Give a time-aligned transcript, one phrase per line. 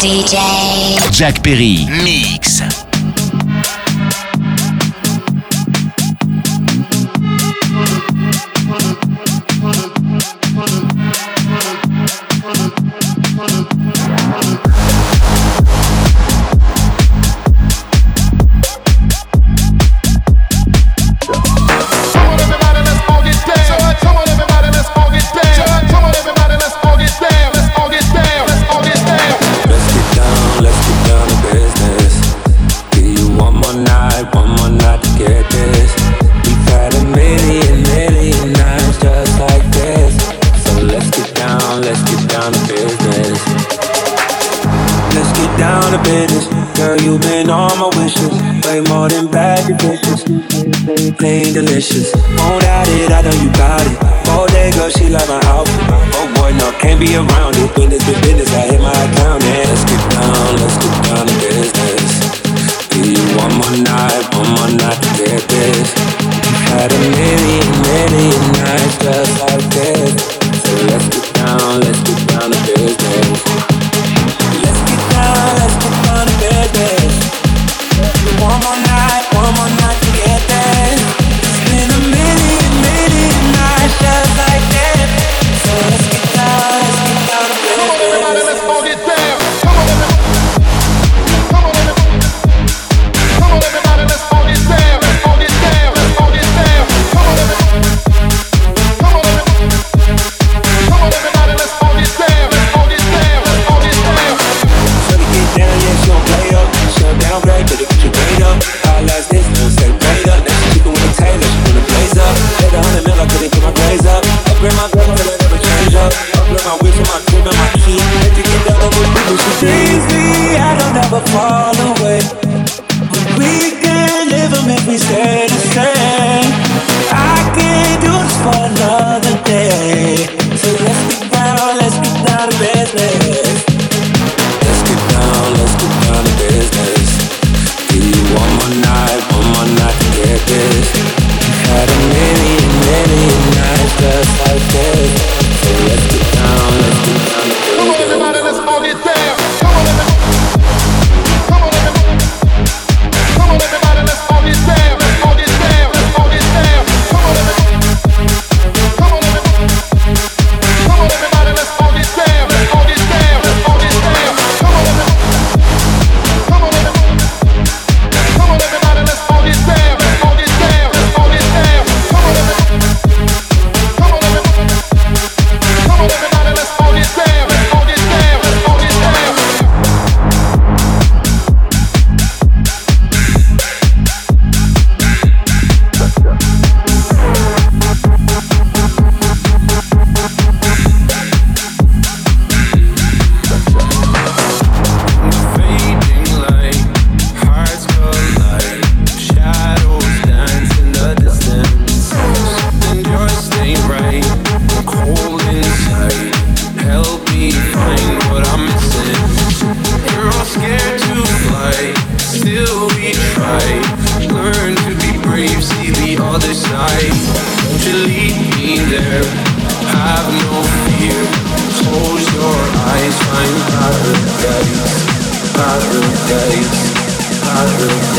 [0.00, 0.36] DJ
[1.10, 1.86] Jack Perry.
[2.04, 2.91] Mix.
[51.66, 52.14] Delicious.
[52.14, 54.28] Won't doubt it, I know you got it.
[54.30, 55.41] All day, girl, she like my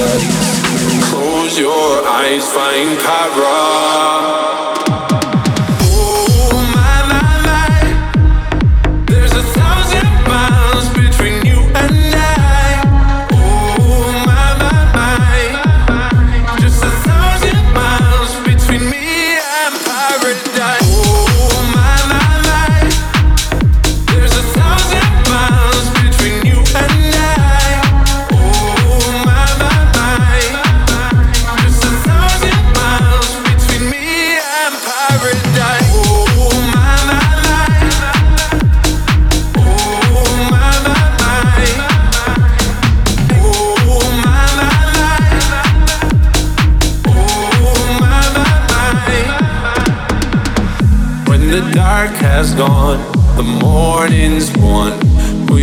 [0.04, 4.73] Close your eyes, find power.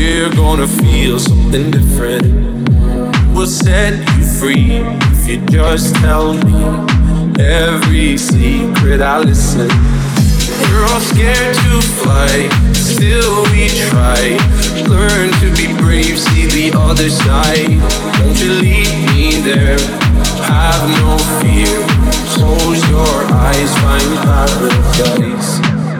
[0.01, 2.25] We're gonna feel something different.
[3.35, 4.83] We'll set you free
[5.13, 6.63] if you just tell me
[7.39, 9.69] every secret I listen.
[10.61, 14.37] We're all scared to fly, still we try.
[14.89, 17.81] Learn to be brave see the other side.
[18.19, 19.79] Don't you leave me there.
[20.49, 21.75] Have no fear.
[22.37, 25.50] Close your eyes, find paradise.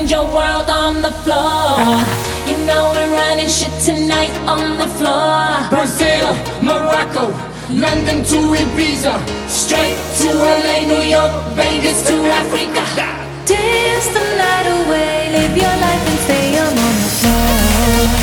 [0.00, 1.76] change your world on the floor.
[2.48, 5.68] You know we're running shit tonight on the floor.
[5.68, 7.28] Brazil, Morocco,
[7.68, 9.14] London to Ibiza,
[9.48, 12.84] straight to LA, New York, Vegas to Africa.
[13.44, 15.32] Dance the night away.
[15.36, 16.90] Live your life and stay on the
[17.20, 18.19] floor.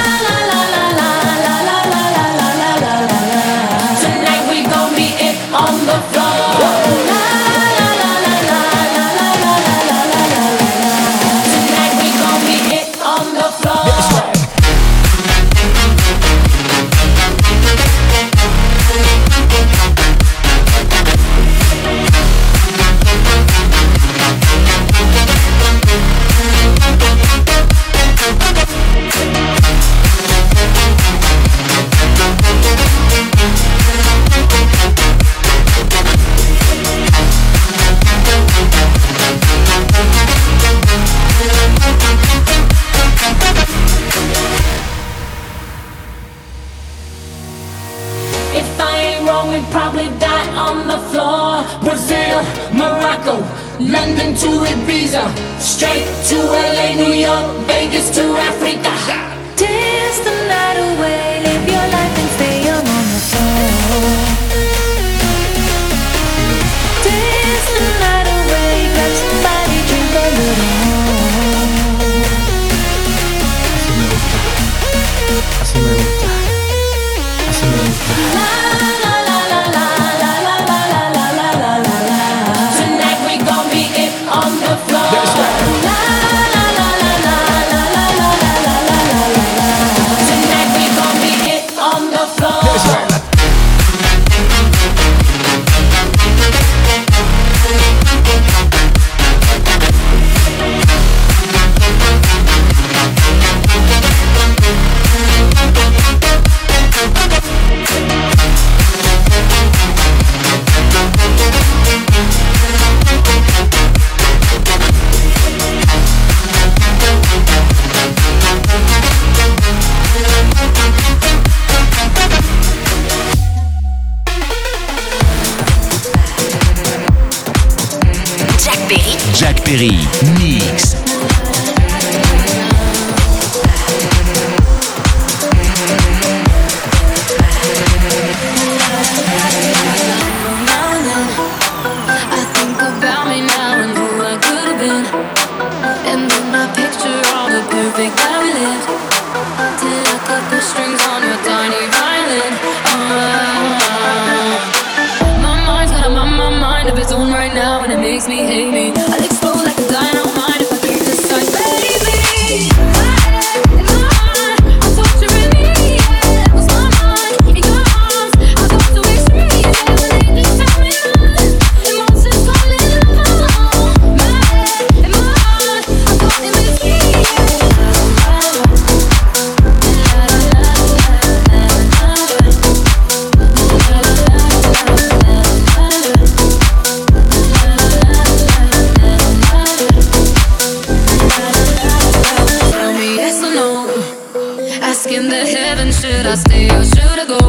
[196.00, 197.40] should I stay or should I go?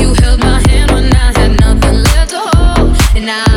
[0.00, 3.51] You held my hand when I had nothing left to hold, and I.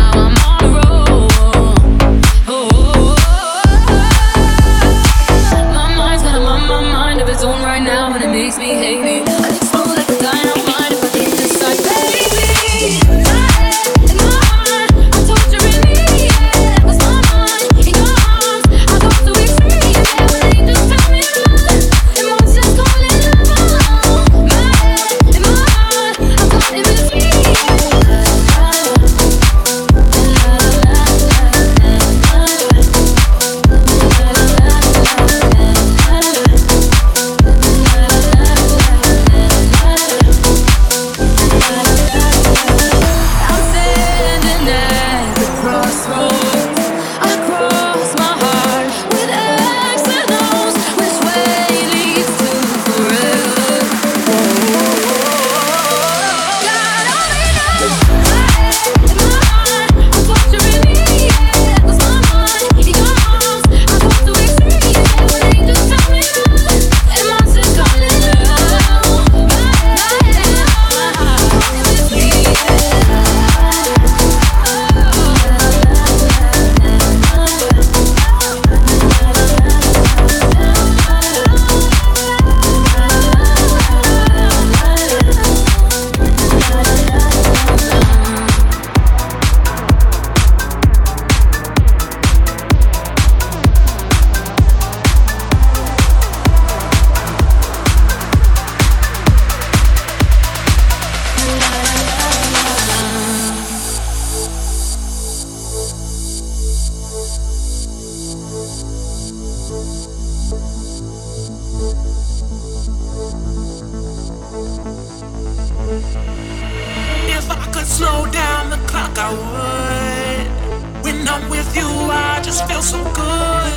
[119.32, 121.04] Would.
[121.04, 123.74] When I'm with you, I just feel so good.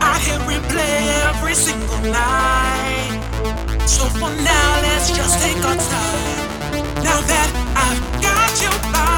[0.00, 3.20] I hear replay every single night.
[3.86, 7.04] So for now, let's just take our time.
[7.04, 9.17] Now that I've got you, I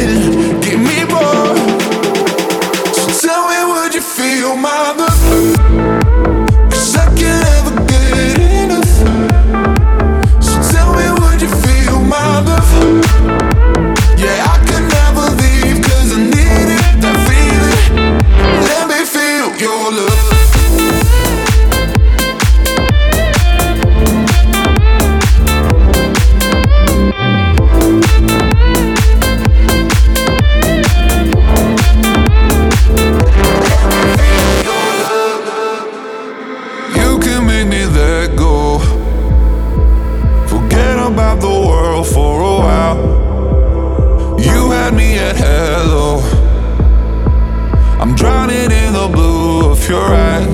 [48.11, 50.50] I'm drowning in the blue of your eyes.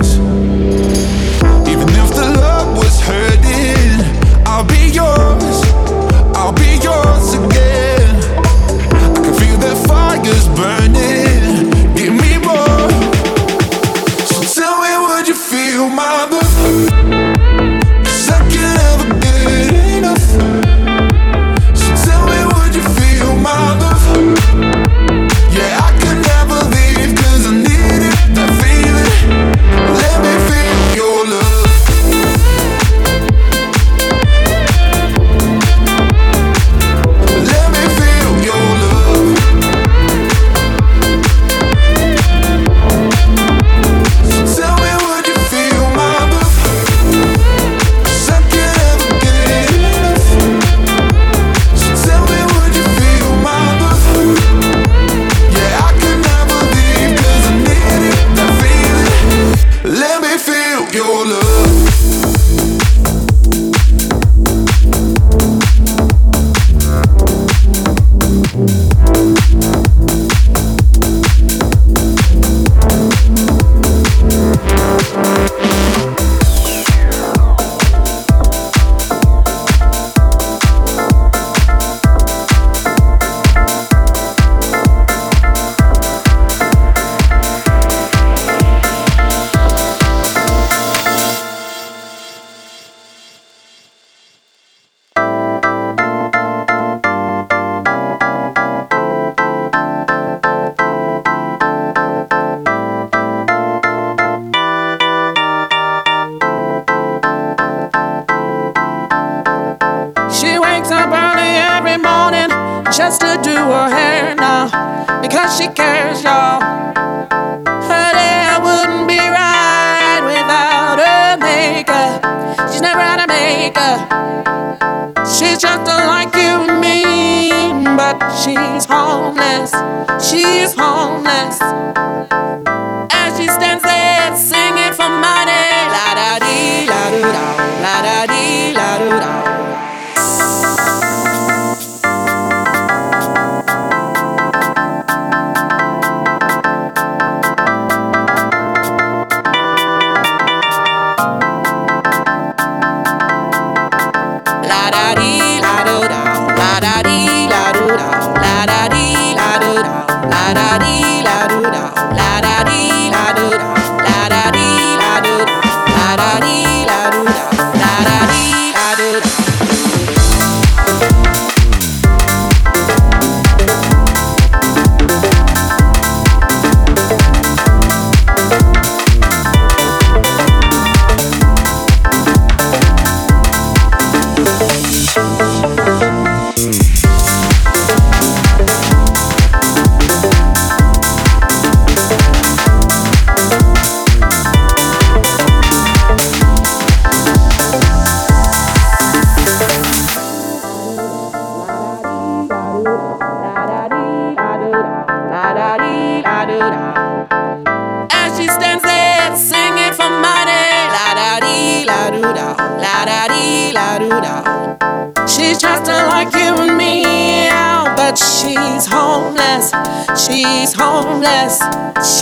[154.67, 155.46] La da dee.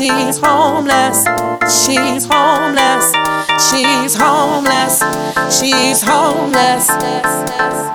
[0.05, 1.25] She's homeless.
[1.63, 3.11] She's homeless.
[3.67, 5.01] She's homeless.
[5.49, 7.94] She's homeless.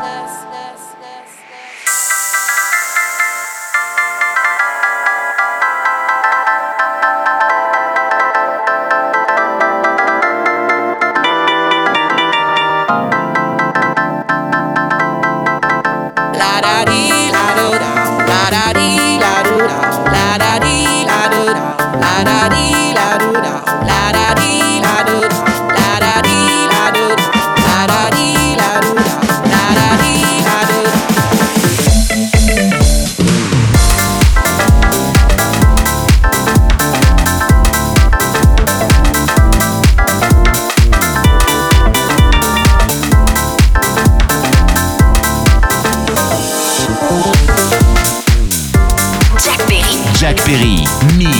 [50.50, 50.84] Ferry,
[51.16, 51.39] Mi.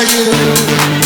[0.00, 0.97] you.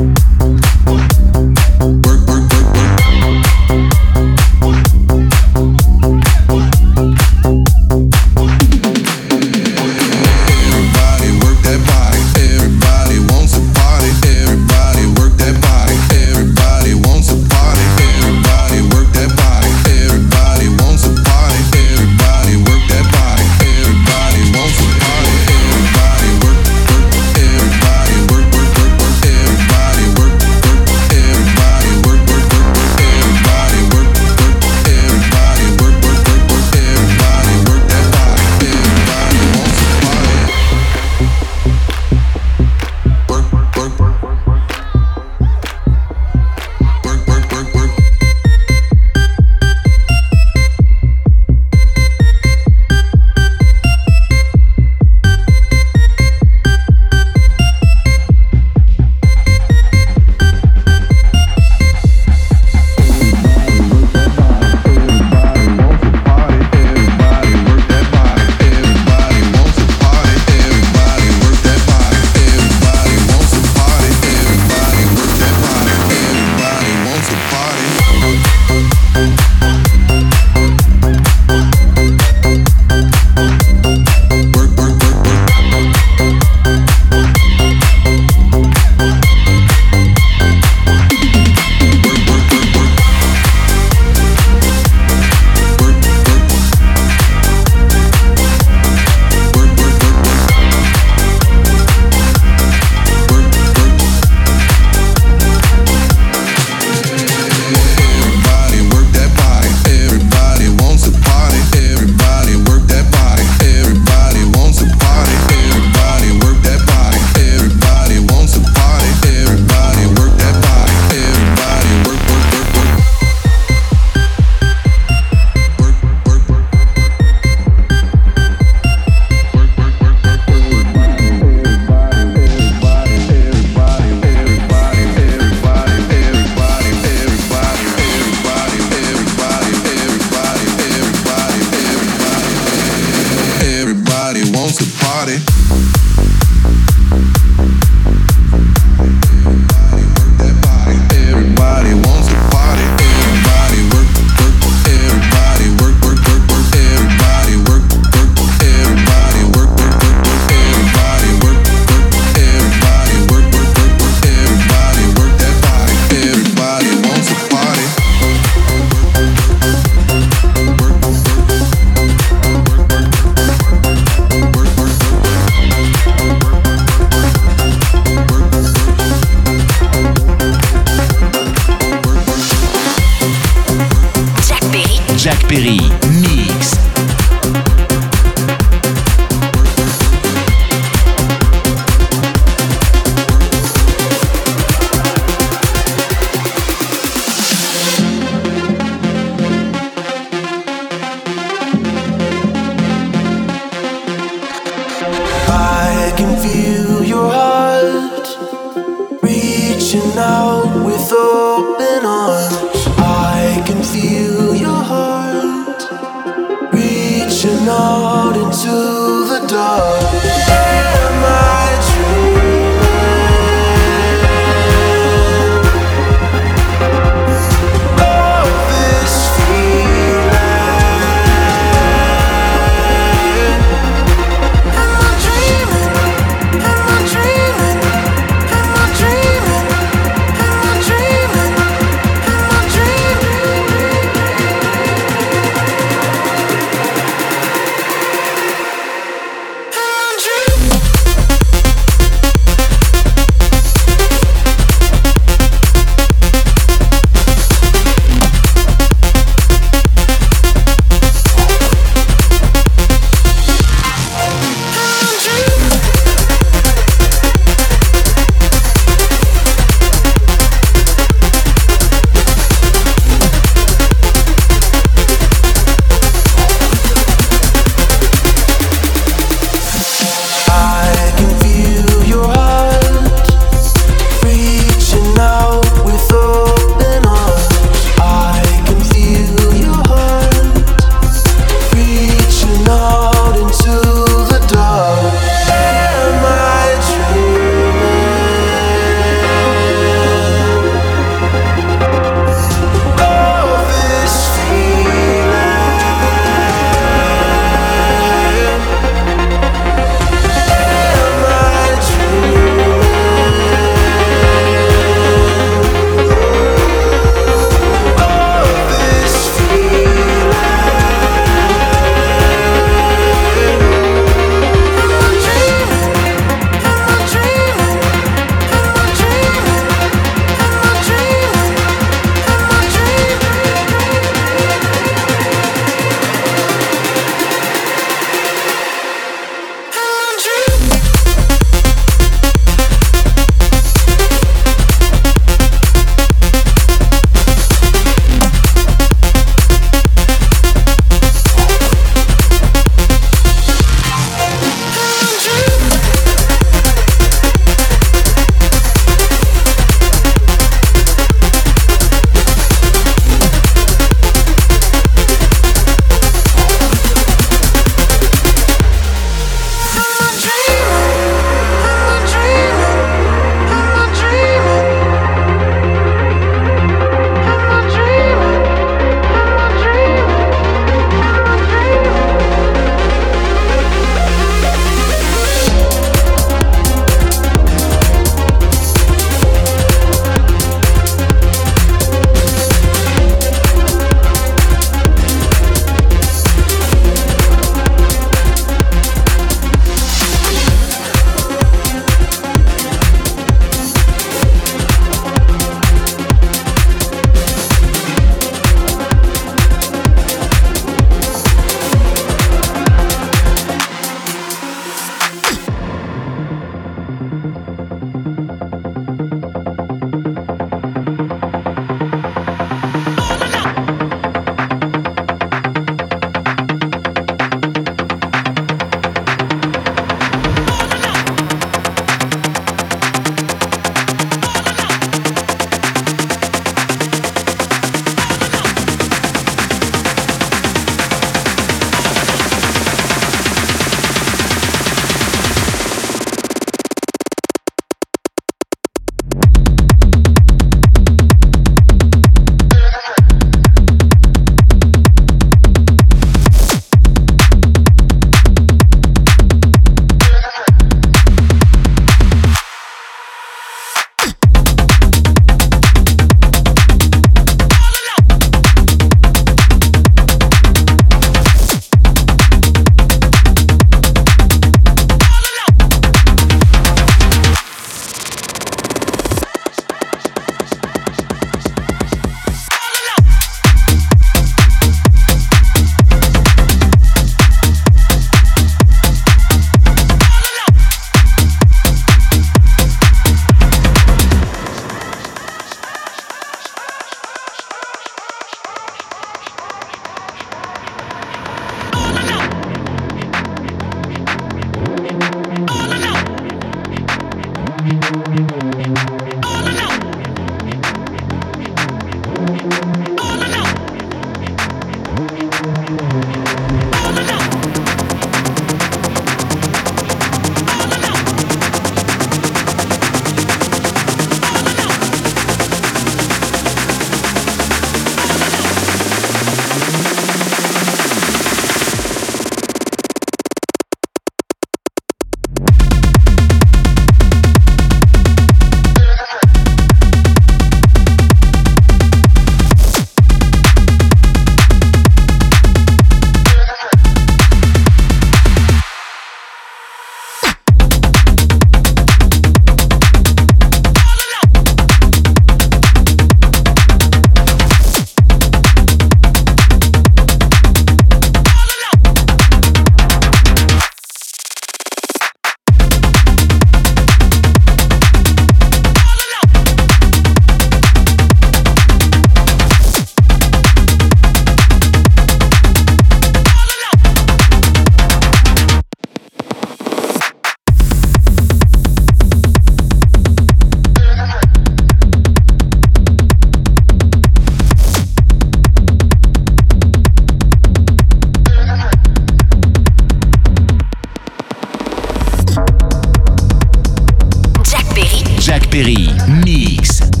[598.51, 598.91] Perry,
[599.23, 600.00] mix.